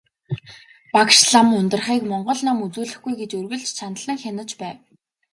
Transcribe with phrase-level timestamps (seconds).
[0.93, 4.77] Багш лам Ундрахыг монгол ном үзүүлэхгүй гэж үргэлж чандлан хянаж байв.